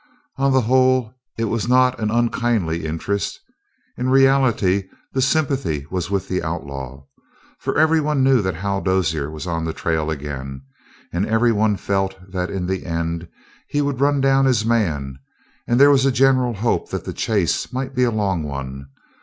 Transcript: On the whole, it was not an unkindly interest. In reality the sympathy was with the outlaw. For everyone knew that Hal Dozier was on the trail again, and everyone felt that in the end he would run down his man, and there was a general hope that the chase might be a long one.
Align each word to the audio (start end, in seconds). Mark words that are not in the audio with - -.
On 0.37 0.51
the 0.51 0.61
whole, 0.61 1.13
it 1.37 1.43
was 1.45 1.67
not 1.67 1.99
an 1.99 2.09
unkindly 2.09 2.85
interest. 2.87 3.39
In 3.95 4.09
reality 4.09 4.87
the 5.13 5.21
sympathy 5.21 5.85
was 5.91 6.09
with 6.09 6.27
the 6.27 6.41
outlaw. 6.41 7.03
For 7.59 7.77
everyone 7.77 8.23
knew 8.23 8.41
that 8.41 8.55
Hal 8.55 8.81
Dozier 8.81 9.29
was 9.29 9.45
on 9.45 9.63
the 9.63 9.73
trail 9.75 10.09
again, 10.09 10.63
and 11.13 11.27
everyone 11.27 11.75
felt 11.77 12.15
that 12.31 12.49
in 12.49 12.65
the 12.65 12.83
end 12.87 13.27
he 13.67 13.79
would 13.79 14.01
run 14.01 14.21
down 14.21 14.45
his 14.45 14.65
man, 14.65 15.19
and 15.67 15.79
there 15.79 15.91
was 15.91 16.03
a 16.03 16.11
general 16.11 16.55
hope 16.55 16.89
that 16.89 17.05
the 17.05 17.13
chase 17.13 17.71
might 17.71 17.93
be 17.93 18.03
a 18.03 18.09
long 18.09 18.41
one. 18.41 18.87